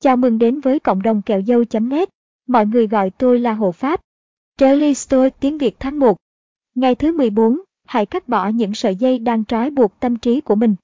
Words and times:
Chào 0.00 0.16
mừng 0.16 0.38
đến 0.38 0.60
với 0.60 0.80
cộng 0.80 1.02
đồng 1.02 1.22
kẹo 1.22 1.42
dâu.net. 1.42 2.08
Mọi 2.48 2.66
người 2.66 2.86
gọi 2.86 3.10
tôi 3.10 3.38
là 3.38 3.52
Hộ 3.52 3.72
Pháp. 3.72 4.00
Daily 4.60 4.94
Store 4.94 5.30
tiếng 5.30 5.58
Việt 5.58 5.76
tháng 5.80 5.98
1. 5.98 6.16
Ngày 6.74 6.94
thứ 6.94 7.16
14, 7.16 7.60
hãy 7.86 8.06
cắt 8.06 8.28
bỏ 8.28 8.48
những 8.48 8.74
sợi 8.74 8.96
dây 8.96 9.18
đang 9.18 9.44
trói 9.44 9.70
buộc 9.70 10.00
tâm 10.00 10.16
trí 10.16 10.40
của 10.40 10.54
mình. 10.54 10.74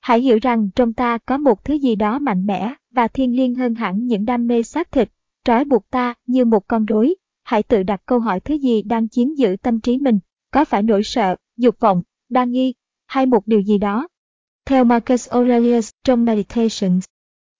Hãy 0.00 0.20
hiểu 0.20 0.38
rằng 0.42 0.68
trong 0.74 0.92
ta 0.92 1.18
có 1.18 1.38
một 1.38 1.64
thứ 1.64 1.74
gì 1.74 1.94
đó 1.94 2.18
mạnh 2.18 2.46
mẽ 2.46 2.74
và 2.90 3.08
thiêng 3.08 3.36
liêng 3.36 3.54
hơn 3.54 3.74
hẳn 3.74 4.06
những 4.06 4.24
đam 4.24 4.46
mê 4.46 4.62
xác 4.62 4.92
thịt, 4.92 5.08
trói 5.44 5.64
buộc 5.64 5.90
ta 5.90 6.14
như 6.26 6.44
một 6.44 6.68
con 6.68 6.86
rối. 6.86 7.14
Hãy 7.44 7.62
tự 7.62 7.82
đặt 7.82 8.02
câu 8.06 8.20
hỏi 8.20 8.40
thứ 8.40 8.54
gì 8.54 8.82
đang 8.82 9.08
chiếm 9.08 9.34
giữ 9.34 9.56
tâm 9.62 9.80
trí 9.80 9.98
mình, 9.98 10.18
có 10.50 10.64
phải 10.64 10.82
nỗi 10.82 11.02
sợ, 11.02 11.36
dục 11.56 11.80
vọng, 11.80 12.02
đa 12.28 12.44
nghi, 12.44 12.74
hay 13.06 13.26
một 13.26 13.46
điều 13.46 13.60
gì 13.60 13.78
đó. 13.78 14.08
Theo 14.66 14.84
Marcus 14.84 15.28
Aurelius 15.28 15.90
trong 16.04 16.24
Meditations, 16.24 17.04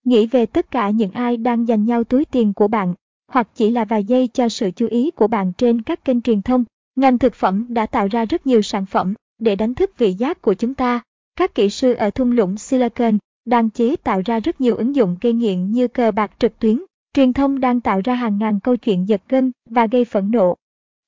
nghĩ 0.04 0.26
về 0.26 0.46
tất 0.46 0.70
cả 0.70 0.90
những 0.90 1.10
ai 1.10 1.36
đang 1.36 1.68
dành 1.68 1.84
nhau 1.84 2.04
túi 2.04 2.24
tiền 2.24 2.52
của 2.52 2.68
bạn, 2.68 2.94
hoặc 3.28 3.48
chỉ 3.54 3.70
là 3.70 3.84
vài 3.84 4.04
giây 4.04 4.28
cho 4.28 4.48
sự 4.48 4.70
chú 4.70 4.86
ý 4.86 5.10
của 5.10 5.26
bạn 5.26 5.52
trên 5.58 5.82
các 5.82 6.04
kênh 6.04 6.20
truyền 6.20 6.42
thông. 6.42 6.64
Ngành 6.96 7.18
thực 7.18 7.34
phẩm 7.34 7.66
đã 7.68 7.86
tạo 7.86 8.08
ra 8.08 8.24
rất 8.24 8.46
nhiều 8.46 8.62
sản 8.62 8.86
phẩm 8.86 9.14
để 9.38 9.56
đánh 9.56 9.74
thức 9.74 9.98
vị 9.98 10.12
giác 10.12 10.42
của 10.42 10.54
chúng 10.54 10.74
ta. 10.74 11.00
Các 11.36 11.54
kỹ 11.54 11.70
sư 11.70 11.92
ở 11.92 12.10
thung 12.10 12.32
lũng 12.32 12.56
Silicon 12.56 13.18
đang 13.44 13.70
chế 13.70 13.96
tạo 13.96 14.22
ra 14.24 14.40
rất 14.40 14.60
nhiều 14.60 14.76
ứng 14.76 14.94
dụng 14.94 15.16
gây 15.20 15.32
nghiện 15.32 15.70
như 15.70 15.88
cờ 15.88 16.10
bạc 16.10 16.30
trực 16.38 16.58
tuyến. 16.58 16.82
Truyền 17.14 17.32
thông 17.32 17.60
đang 17.60 17.80
tạo 17.80 18.00
ra 18.04 18.14
hàng 18.14 18.38
ngàn 18.38 18.60
câu 18.60 18.76
chuyện 18.76 19.08
giật 19.08 19.22
gân 19.28 19.52
và 19.70 19.86
gây 19.86 20.04
phẫn 20.04 20.30
nộ. 20.30 20.54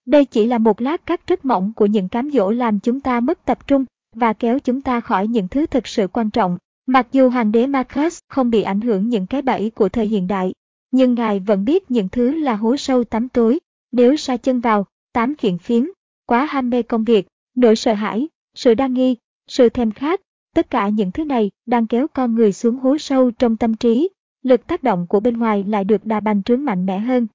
Đây 0.07 0.25
chỉ 0.25 0.47
là 0.47 0.59
một 0.59 0.81
lát 0.81 1.07
cắt 1.07 1.27
rất 1.27 1.45
mỏng 1.45 1.73
của 1.77 1.87
những 1.87 2.09
cám 2.09 2.31
dỗ 2.31 2.51
làm 2.51 2.81
chúng 2.81 3.01
ta 3.01 3.21
mất 3.21 3.45
tập 3.45 3.67
trung 3.67 3.85
và 4.15 4.33
kéo 4.33 4.59
chúng 4.59 4.81
ta 4.81 5.01
khỏi 5.01 5.27
những 5.27 5.49
thứ 5.49 5.67
thực 5.67 5.87
sự 5.87 6.09
quan 6.09 6.31
trọng. 6.31 6.59
Mặc 6.87 7.07
dù 7.13 7.31
hoàng 7.31 7.53
đế 7.53 7.67
Marcus 7.67 8.19
không 8.29 8.51
bị 8.51 8.63
ảnh 8.63 8.81
hưởng 8.81 9.09
những 9.09 9.27
cái 9.27 9.43
bẫy 9.43 9.71
của 9.71 9.89
thời 9.89 10.07
hiện 10.07 10.27
đại, 10.27 10.53
nhưng 10.91 11.15
ngài 11.15 11.41
vẫn 11.41 11.65
biết 11.65 11.91
những 11.91 12.09
thứ 12.09 12.35
là 12.35 12.55
hố 12.57 12.77
sâu 12.77 13.05
tắm 13.05 13.29
tối. 13.29 13.59
Nếu 13.93 14.17
sa 14.17 14.37
chân 14.37 14.61
vào, 14.61 14.87
tám 15.13 15.35
chuyện 15.35 15.59
phiếm, 15.59 15.85
quá 16.27 16.45
ham 16.45 16.71
mê 16.71 16.83
công 16.83 17.05
việc, 17.05 17.27
nỗi 17.55 17.77
sợ 17.77 17.95
hãi, 17.95 18.29
sự 18.55 18.75
đa 18.75 18.87
nghi, 18.87 19.17
sự 19.49 19.69
thèm 19.69 19.91
khát, 19.91 20.21
tất 20.55 20.71
cả 20.71 20.89
những 20.89 21.13
thứ 21.13 21.25
này 21.25 21.51
đang 21.67 21.87
kéo 21.87 22.07
con 22.09 22.35
người 22.35 22.53
xuống 22.53 22.77
hố 22.77 22.99
sâu 22.99 23.31
trong 23.31 23.57
tâm 23.57 23.75
trí. 23.75 24.09
Lực 24.43 24.67
tác 24.67 24.83
động 24.83 25.07
của 25.07 25.21
bên 25.21 25.37
ngoài 25.37 25.65
lại 25.69 25.85
được 25.85 26.05
đà 26.05 26.21
bành 26.21 26.43
trướng 26.43 26.65
mạnh 26.65 26.87
mẽ 26.87 26.99
hơn. 26.99 27.27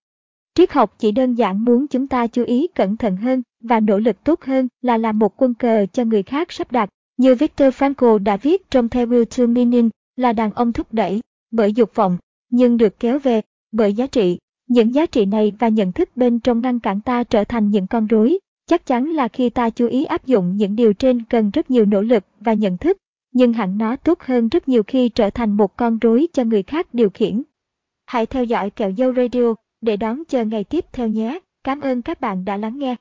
Triết 0.55 0.71
học 0.71 0.95
chỉ 0.99 1.11
đơn 1.11 1.33
giản 1.33 1.65
muốn 1.65 1.87
chúng 1.87 2.07
ta 2.07 2.27
chú 2.27 2.43
ý 2.43 2.67
cẩn 2.75 2.97
thận 2.97 3.17
hơn 3.17 3.41
và 3.63 3.79
nỗ 3.79 3.97
lực 3.97 4.23
tốt 4.23 4.41
hơn 4.41 4.67
là 4.81 4.97
làm 4.97 5.19
một 5.19 5.41
quân 5.41 5.53
cờ 5.53 5.85
cho 5.93 6.03
người 6.05 6.23
khác 6.23 6.51
sắp 6.51 6.71
đặt. 6.71 6.89
Như 7.17 7.35
Viktor 7.35 7.73
Frankl 7.75 8.17
đã 8.17 8.37
viết 8.37 8.71
trong 8.71 8.89
The 8.89 9.05
Will 9.05 9.25
to 9.37 9.45
Meaning 9.45 9.89
là 10.15 10.33
đàn 10.33 10.51
ông 10.51 10.73
thúc 10.73 10.87
đẩy 10.93 11.21
bởi 11.51 11.73
dục 11.73 11.95
vọng, 11.95 12.17
nhưng 12.49 12.77
được 12.77 12.99
kéo 12.99 13.19
về 13.19 13.41
bởi 13.71 13.93
giá 13.93 14.07
trị. 14.07 14.37
Những 14.67 14.93
giá 14.93 15.05
trị 15.05 15.25
này 15.25 15.51
và 15.59 15.67
nhận 15.67 15.91
thức 15.91 16.09
bên 16.15 16.39
trong 16.39 16.61
ngăn 16.61 16.79
cản 16.79 17.01
ta 17.01 17.23
trở 17.23 17.43
thành 17.43 17.69
những 17.69 17.87
con 17.87 18.07
rối. 18.07 18.39
Chắc 18.67 18.85
chắn 18.85 19.09
là 19.09 19.27
khi 19.27 19.49
ta 19.49 19.69
chú 19.69 19.87
ý 19.87 20.05
áp 20.05 20.25
dụng 20.25 20.55
những 20.55 20.75
điều 20.75 20.93
trên 20.93 21.23
cần 21.23 21.49
rất 21.49 21.71
nhiều 21.71 21.85
nỗ 21.85 22.01
lực 22.01 22.23
và 22.39 22.53
nhận 22.53 22.77
thức, 22.77 22.97
nhưng 23.33 23.53
hẳn 23.53 23.77
nó 23.77 23.95
tốt 23.95 24.19
hơn 24.21 24.47
rất 24.47 24.69
nhiều 24.69 24.83
khi 24.83 25.09
trở 25.09 25.29
thành 25.29 25.57
một 25.57 25.77
con 25.77 25.99
rối 25.99 26.27
cho 26.33 26.43
người 26.43 26.63
khác 26.63 26.93
điều 26.93 27.09
khiển. 27.09 27.43
Hãy 28.05 28.25
theo 28.25 28.43
dõi 28.43 28.69
kẹo 28.69 28.91
dâu 28.97 29.13
radio 29.13 29.53
để 29.81 29.97
đón 29.97 30.23
chờ 30.27 30.45
ngày 30.45 30.63
tiếp 30.63 30.85
theo 30.91 31.07
nhé. 31.07 31.39
Cảm 31.63 31.81
ơn 31.81 32.01
các 32.01 32.21
bạn 32.21 32.45
đã 32.45 32.57
lắng 32.57 32.79
nghe. 32.79 32.95